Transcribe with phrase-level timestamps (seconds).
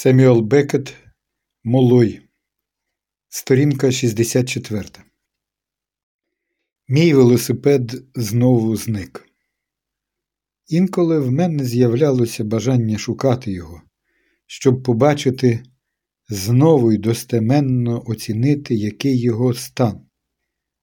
[0.00, 0.94] Семюел Бекет
[1.64, 2.20] Молой.
[3.28, 4.84] Сторінка 64.
[6.88, 9.28] Мій велосипед знову зник.
[10.68, 13.82] Інколи в мене з'являлося бажання шукати його,
[14.46, 15.62] щоб побачити,
[16.28, 20.06] знову й достеменно оцінити, який його стан,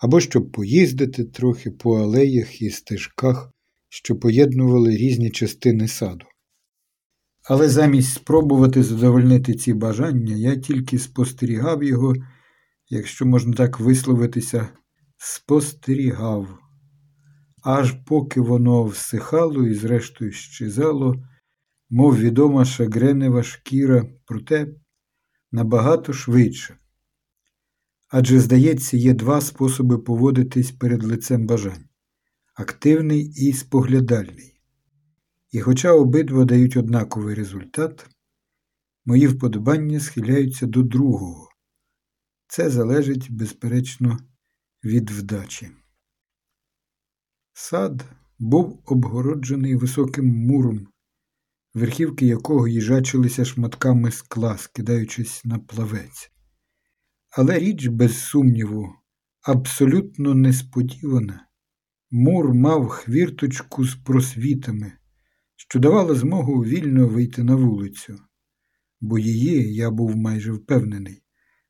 [0.00, 3.52] або щоб поїздити трохи по алеях і стежках,
[3.88, 6.29] що поєднували різні частини саду.
[7.50, 12.14] Але замість спробувати задовольнити ці бажання, я тільки спостерігав його,
[12.88, 14.68] якщо можна так висловитися,
[15.16, 16.58] спостерігав,
[17.62, 21.24] аж поки воно всихало і, зрештою, щезало,
[21.88, 24.68] мов відома шагренева шкіра, проте
[25.52, 26.76] набагато швидше.
[28.08, 31.84] Адже, здається, є два способи поводитись перед лицем бажань
[32.54, 34.59] активний і споглядальний.
[35.50, 38.06] І хоча обидва дають однаковий результат,
[39.04, 41.48] мої вподобання схиляються до другого.
[42.46, 44.18] Це залежить, безперечно,
[44.84, 45.70] від вдачі.
[47.52, 48.04] Сад
[48.38, 50.88] був обгороджений високим муром,
[51.74, 56.30] верхівки якого їжачилися шматками скла, скидаючись на плавець.
[57.30, 58.94] Але річ, без сумніву,
[59.42, 61.46] абсолютно несподівана.
[62.10, 64.92] Мур мав хвірточку з просвітами
[65.62, 68.18] що давала змогу вільно вийти на вулицю,
[69.00, 71.22] бо її, я був майже впевнений,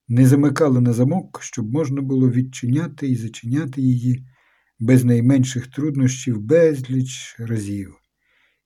[0.08, 4.26] не замикали на замок, щоб можна було відчиняти і зачиняти її
[4.78, 7.94] без найменших труднощів безліч разів,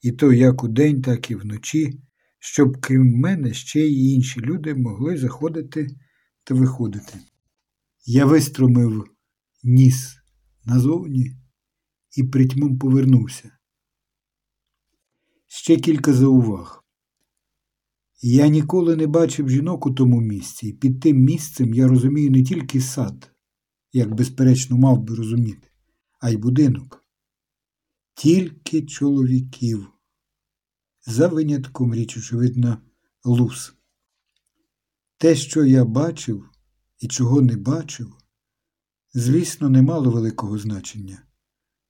[0.02, 2.00] і то як удень, так і вночі,
[2.38, 5.86] щоб крім мене ще й інші люди могли заходити
[6.44, 7.18] та виходити.
[8.06, 9.04] Я виструмив
[9.62, 10.16] ніс
[10.64, 11.36] назовні
[12.16, 13.53] і притьмом повернувся.
[15.56, 16.84] Ще кілька зауваг.
[18.22, 22.42] Я ніколи не бачив жінок у тому місці, і під тим місцем я розумію не
[22.42, 23.30] тільки сад,
[23.92, 25.68] як безперечно мав би розуміти,
[26.20, 27.04] а й будинок.
[28.14, 29.86] Тільки чоловіків.
[31.06, 32.78] За винятком річ, очевидно,
[33.24, 33.74] лус.
[35.18, 36.48] Те, що я бачив
[36.98, 38.12] і чого не бачив,
[39.12, 41.22] звісно, не мало великого значення,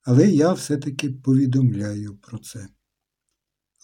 [0.01, 2.67] але я все-таки повідомляю про це.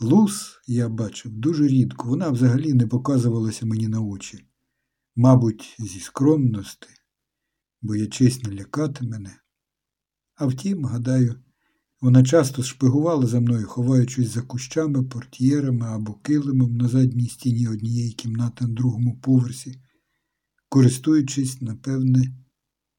[0.03, 4.45] Лус я бачив дуже рідко, вона взагалі не показувалася мені на очі.
[5.15, 6.87] Мабуть, зі скромності,
[7.81, 9.35] бо я честь не лякати мене.
[10.35, 11.35] А втім, гадаю,
[12.01, 18.11] вона часто шпигувала за мною, ховаючись за кущами, портьєрами або килимом на задній стіні однієї
[18.11, 19.81] кімнати на другому поверсі,
[20.69, 22.35] користуючись, напевне,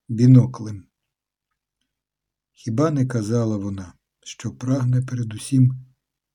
[0.08, 0.84] біноклем.
[2.52, 5.91] Хіба не казала вона, що прагне передусім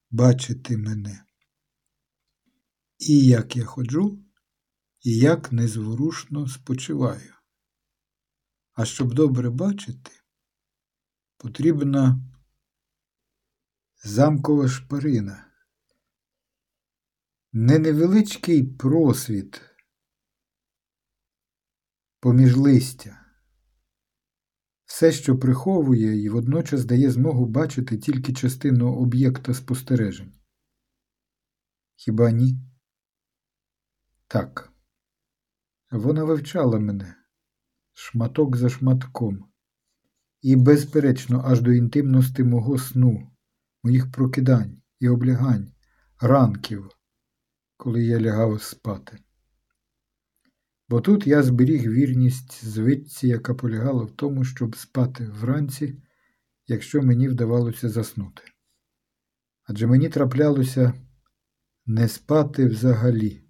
[0.10, 1.26] бачити мене.
[2.98, 4.24] І як я ходжу,
[5.02, 7.34] і як незворушно спочиваю.
[8.74, 10.12] А щоб добре бачити,
[11.38, 12.22] потрібна
[14.04, 15.44] замкова шпарина.
[17.54, 19.62] Не невеличкий просвіт
[22.20, 23.27] поміж листя.
[24.98, 30.34] Все, що приховує і водночас дає змогу бачити тільки частину об'єкта спостережень.
[31.96, 32.60] Хіба ні?
[34.28, 34.74] Так.
[35.92, 37.16] Вона вивчала мене
[37.94, 39.46] шматок за шматком,
[40.42, 43.32] і, безперечно, аж до інтимності мого сну,
[43.84, 45.72] моїх прокидань і облягань,
[46.22, 46.90] ранків,
[47.78, 49.18] коли я лягав спати.
[50.90, 56.02] Бо тут я зберіг вірність звичці, яка полягала в тому, щоб спати вранці,
[56.68, 58.42] якщо мені вдавалося заснути.
[59.64, 60.94] Адже мені траплялося
[61.86, 63.44] не спати взагалі,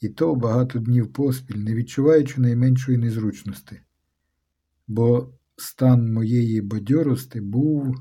[0.00, 3.80] і то багато днів поспіль, не відчуваючи найменшої незручності,
[4.86, 7.96] бо стан моєї бадьорости був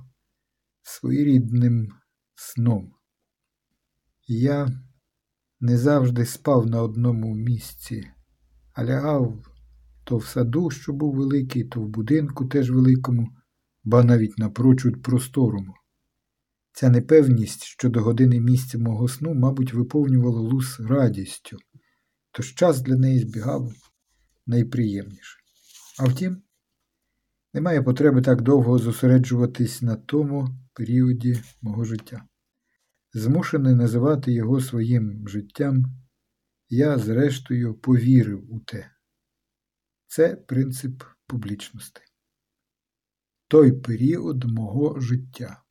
[0.81, 1.91] своєрідним
[2.35, 2.93] сном.
[4.27, 4.81] Я
[5.59, 8.11] не завжди спав на одному місці
[8.79, 9.51] лягав
[10.03, 13.29] то в саду, що був великий, то в будинку теж великому,
[13.83, 15.73] ба навіть напрочуд просторому.
[16.73, 21.57] Ця непевність щодо години місця мого сну, мабуть, виповнювала лус радістю,
[22.31, 23.73] тож час для неї збігав
[24.47, 25.39] найприємніше.
[25.99, 26.41] А втім,
[27.53, 32.23] немає потреби так довго зосереджуватись на тому періоді мого життя.
[33.13, 36.00] Змушений називати його своїм життям
[36.73, 38.91] я, зрештою, повірив у те.
[40.07, 42.01] Це принцип публічності.
[43.47, 45.63] Той період мого життя.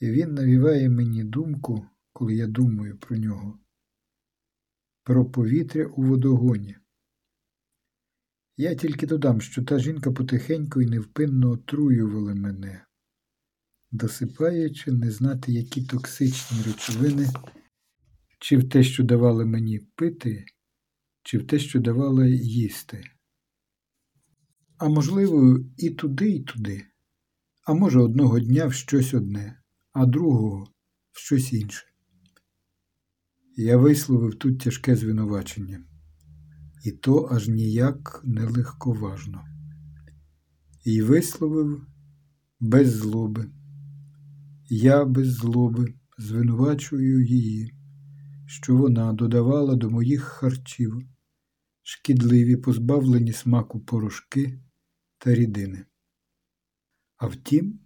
[0.00, 3.58] І він навіває мені думку, коли я думаю про нього,
[5.02, 6.76] про повітря у водогоні.
[8.56, 12.86] Я тільки додам, що та жінка потихеньку і невпинно отруювала мене,
[13.90, 17.28] досипаючи не знати, які токсичні речовини,
[18.38, 20.44] чи в те, що давали мені пити,
[21.22, 23.04] чи в те, що давала їсти.
[24.78, 26.86] А можливо, і туди, і туди,
[27.66, 29.60] а може, одного дня в щось одне,
[29.92, 30.64] а другого
[31.12, 31.86] в щось інше.
[33.56, 35.84] Я висловив тут тяжке звинувачення,
[36.84, 39.44] і то аж ніяк не легковажно.
[40.84, 41.86] І висловив
[42.60, 43.50] без злоби.
[44.68, 47.75] Я без злоби звинувачую її,
[48.46, 51.02] що вона додавала до моїх харчів
[51.82, 54.60] шкідливі позбавлені смаку порошки
[55.18, 55.84] та рідини.
[57.16, 57.80] А втім,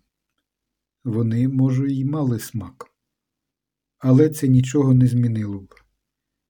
[1.05, 2.95] вони, може, й мали смак.
[3.99, 5.75] Але це нічого не змінило б.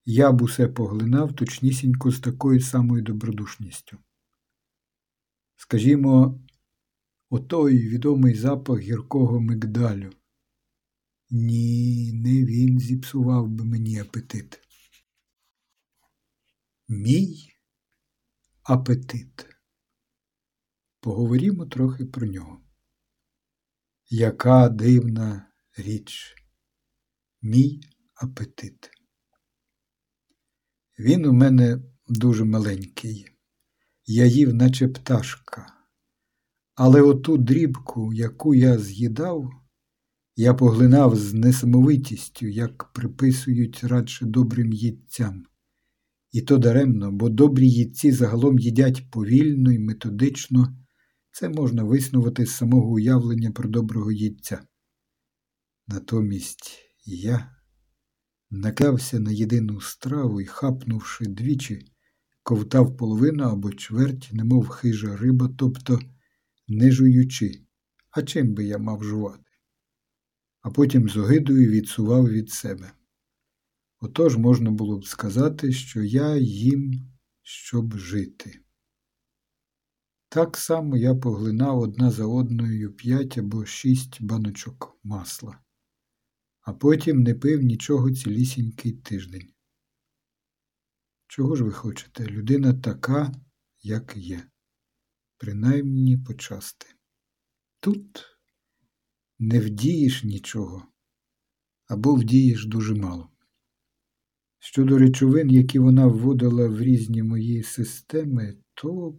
[0.04, 3.98] Я б усе поглинав точнісінько з такою самою добродушністю.
[5.56, 6.40] Скажімо,
[7.30, 10.10] отой відомий запах гіркого мигдалю.
[11.31, 14.61] Ні, не він зіпсував би мені апетит.
[16.88, 17.53] Мій
[18.62, 19.47] апетит.
[21.00, 22.61] Поговоримо трохи про нього.
[24.09, 26.35] Яка дивна річ,
[27.43, 27.81] мій
[28.15, 28.91] апетит.
[30.99, 33.27] Він у мене дуже маленький.
[34.05, 35.67] Я їв, наче пташка.
[36.75, 39.59] Але оту дрібку, яку я з'їдав,
[40.40, 45.44] я поглинав з несамовитістю, як приписують радше добрим їдцям.
[46.32, 50.76] І то даремно, бо добрі їдці загалом їдять повільно і методично,
[51.32, 54.62] це можна виснувати з самого уявлення про доброго їдця.
[55.87, 57.56] Натомість я
[58.50, 61.86] наклявся на єдину страву і, хапнувши двічі,
[62.43, 66.00] ковтав половину або чверть, немов хижа риба, тобто
[66.69, 67.64] не жуючи,
[68.10, 69.50] а чим би я мав жувати,
[70.60, 72.92] а потім з огидою відсував від себе.
[74.00, 77.10] Отож можна було б сказати, що я їм,
[77.42, 78.60] щоб жити.
[80.28, 85.58] Так само я поглинав одна за одною п'ять або шість баночок масла,
[86.60, 89.52] а потім не пив нічого цілісінький тиждень.
[91.26, 92.26] Чого ж ви хочете?
[92.26, 93.32] Людина така,
[93.82, 94.42] як є,
[95.38, 96.86] принаймні почасти.
[97.80, 98.30] Тут
[99.40, 100.87] не вдієш нічого
[101.87, 103.31] або вдієш дуже мало.
[104.58, 109.19] Щодо речовин, які вона вводила в різні мої системи, то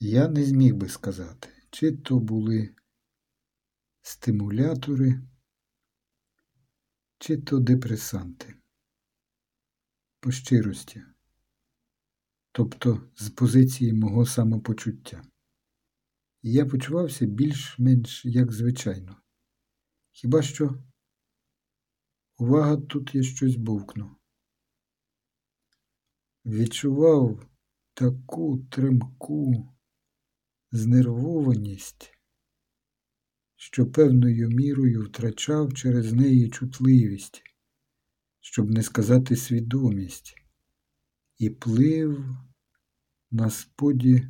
[0.00, 2.74] я не зміг би сказати, чи то були
[4.02, 5.22] стимулятори,
[7.18, 8.54] чи то депресанти.
[10.20, 11.02] По щирості,
[12.52, 15.31] тобто з позиції мого самопочуття.
[16.42, 19.16] І я почувався більш-менш як звичайно.
[20.12, 20.82] Хіба що
[22.38, 24.16] увага тут я щось бовкну.
[26.44, 27.46] Відчував
[27.94, 29.68] таку тримку
[30.70, 32.12] знервованість,
[33.56, 37.42] що певною мірою втрачав через неї чутливість,
[38.40, 40.34] щоб не сказати свідомість,
[41.38, 42.36] і плив
[43.30, 44.28] на споді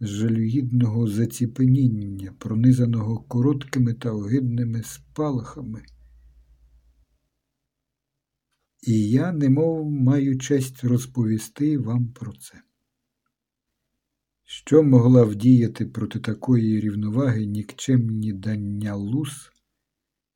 [0.00, 5.82] жалюгідного заціпеніння, пронизаного короткими та огидними спалахами.
[8.86, 12.62] І я, немов маю честь розповісти вам про це.
[14.44, 19.50] Що могла вдіяти проти такої рівноваги нікчемні дання лус,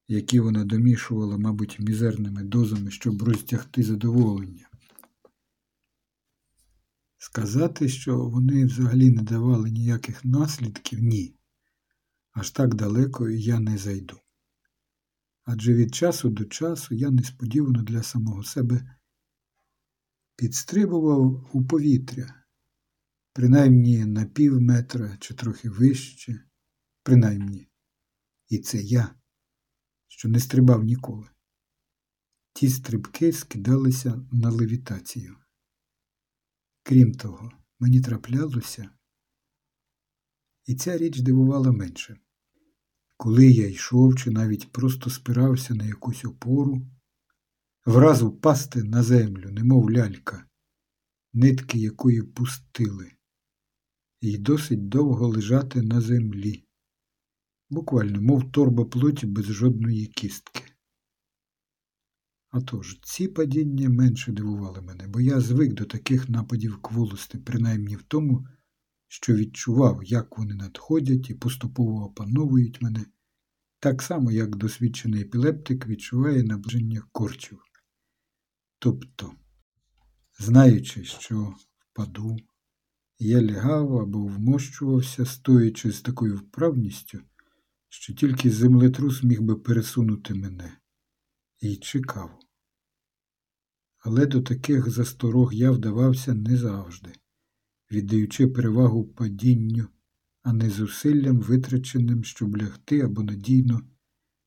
[0.09, 4.68] які вона домішувала, мабуть, мізерними дозами, щоб розтягти задоволення?
[7.19, 11.35] Сказати, що вони взагалі не давали ніяких наслідків, ні.
[12.33, 14.21] Аж так далеко я не зайду.
[15.45, 18.97] Адже від часу до часу я несподівано для самого себе
[20.37, 22.35] підстрибував у повітря
[23.33, 26.45] принаймні на пів метра чи трохи вище,
[27.03, 27.69] принаймні.
[28.49, 29.15] І це я,
[30.09, 31.29] що не стрибав ніколи.
[32.53, 35.37] Ті стрибки скидалися на левітацію.
[36.89, 38.91] Крім того, мені траплялося,
[40.67, 42.17] і ця річ дивувала менше.
[43.17, 46.87] Коли я йшов чи навіть просто спирався на якусь опору,
[47.87, 50.47] враз упасти на землю, немов лялька,
[51.33, 53.13] нитки якої пустили
[54.21, 56.65] і досить довго лежати на землі,
[57.71, 60.78] буквально, мов торба плоті без жодної кістки.
[62.51, 67.97] А тож, ці падіння менше дивували мене, бо я звик до таких нападів кволости, принаймні
[67.97, 68.47] в тому,
[69.09, 73.07] що відчував, як вони надходять і поступово опановують мене,
[73.81, 77.59] так само, як досвідчений епілептик відчуває наближення корчів.
[78.79, 79.33] Тобто,
[80.39, 82.37] знаючи, що впаду,
[83.19, 87.21] я лягав або вмощувався, стоячи з такою вправністю,
[87.89, 90.78] що тільки землетрус міг би пересунути мене,
[91.61, 92.39] і чекав.
[93.99, 97.13] Але до таких засторог я вдавався не завжди,
[97.91, 99.89] віддаючи перевагу падінню,
[100.43, 103.81] а не зусиллям, витраченим, щоб лягти або надійно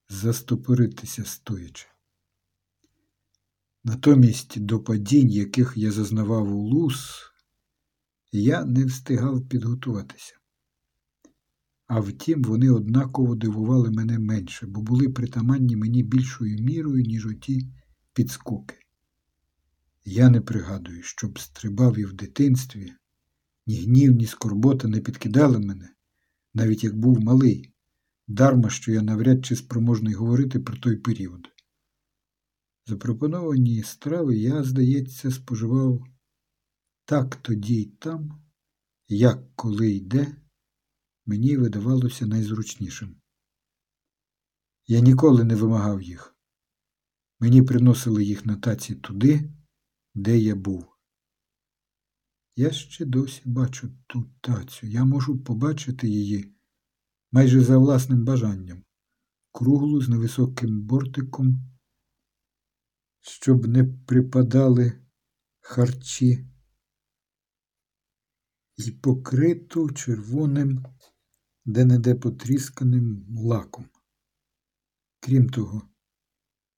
[0.09, 1.87] застопоритися стоячи.
[3.83, 7.21] Натомість до падінь, яких я зазнавав у лус,
[8.31, 10.40] я не встигав підготуватися.
[11.93, 17.67] А втім, вони однаково дивували мене менше, бо були притаманні мені більшою мірою, ніж оті
[18.13, 18.75] підскоки.
[20.05, 22.93] Я не пригадую, щоб стрибав і в дитинстві,
[23.67, 25.89] ні гнів, ні скорбота не підкидали мене,
[26.53, 27.73] навіть як був малий,
[28.27, 31.47] дарма що я навряд чи спроможний говорити про той період.
[32.87, 36.03] Запропоновані страви я, здається, споживав
[37.05, 38.41] так тоді й там,
[39.07, 40.35] як коли йде,
[41.31, 43.15] мені видавалося найзручнішим.
[44.87, 46.35] Я ніколи не вимагав їх.
[47.39, 49.53] Мені приносили їх на таці туди,
[50.15, 50.85] де я був.
[52.55, 54.87] Я ще досі бачу ту тацю.
[54.87, 56.55] Я можу побачити її
[57.31, 58.83] майже за власним бажанням,
[59.51, 61.71] круглу з невисоким бортиком,
[63.21, 64.93] щоб не припадали
[65.59, 66.51] харчі
[68.77, 70.85] і покриту червоним,
[71.65, 73.85] де-не-де потрісканим лаком.
[75.19, 75.81] Крім того,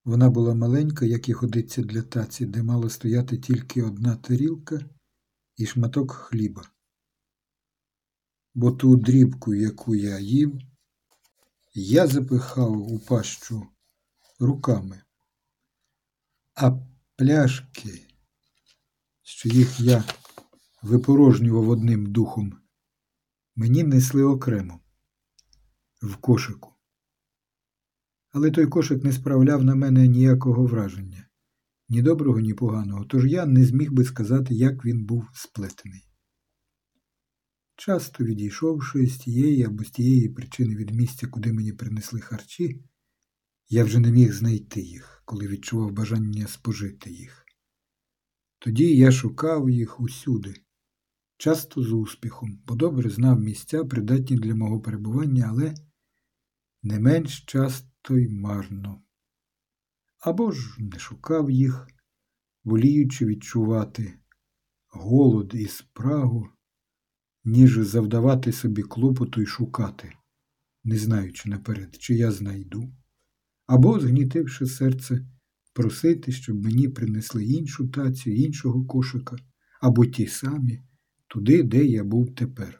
[0.04, 4.80] вона була маленька, як і ходиться для таці, де мала стояти тільки одна тарілка
[5.56, 6.70] і шматок хліба.
[8.54, 10.60] Бо ту дрібку, яку я їв,
[11.74, 13.66] я запихав у пащу
[14.40, 15.02] руками,
[16.54, 16.78] а
[17.16, 18.06] пляшки,
[19.22, 20.04] що їх я
[20.82, 22.63] випорожнював одним духом,
[23.56, 24.80] мені несли окремо
[26.02, 26.74] в кошику.
[28.30, 31.28] Але той кошик не справляв на мене ніякого враження,
[31.88, 36.08] ні доброго, ні поганого, тож я не зміг би сказати, як він був сплетений.
[37.76, 42.84] Часто відійшовши з тієї або з тієї причини від місця, куди мені принесли харчі,
[43.68, 47.44] я вже не міг знайти їх, коли відчував бажання спожити їх.
[48.58, 50.54] Тоді я шукав їх усюди,
[51.36, 55.74] часто з успіхом, бо добре знав місця, придатні для мого перебування, але
[56.82, 59.02] не менш часто й марно.
[60.20, 61.86] Або ж не шукав їх,
[62.64, 64.18] воліючи відчувати
[64.88, 66.48] голод і спрагу,
[67.44, 70.12] ніж завдавати собі клопоту й шукати,
[70.84, 72.92] не знаючи наперед, чи я знайду,
[73.66, 75.26] або, згнітивши серце,
[75.72, 79.36] просити, щоб мені принесли іншу тацю, іншого кошика,
[79.80, 80.82] або ті самі,
[81.34, 82.78] туди, де я був тепер.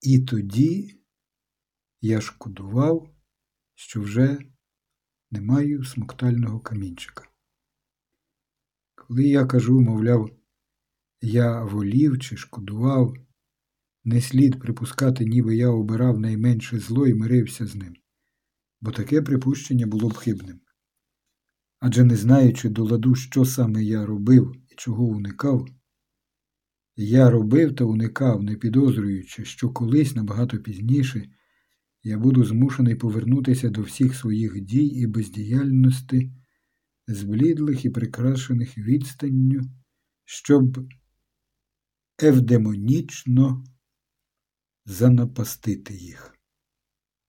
[0.00, 1.00] І тоді
[2.00, 3.14] я шкодував,
[3.74, 4.38] що вже
[5.30, 7.28] не маю смоктального камінчика.
[8.94, 10.30] Коли я кажу, мовляв,
[11.20, 13.14] я волів чи шкодував,
[14.04, 17.96] не слід припускати, ніби я обирав найменше зло і мирився з ним,
[18.80, 20.60] бо таке припущення було б хибним.
[21.78, 25.79] Адже не знаючи до ладу, що саме я робив і чого уникав,
[27.02, 31.28] я робив та уникав, не підозрюючи, що колись набагато пізніше
[32.02, 36.32] я буду змушений повернутися до всіх своїх дій і бездіяльності,
[37.06, 39.62] зблідлих і прикрашених відстанню,
[40.24, 40.88] щоб
[42.22, 43.64] евдемонічно
[44.84, 46.39] занапастити їх.